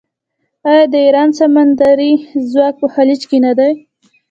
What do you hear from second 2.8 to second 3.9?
په خلیج کې نه دی؟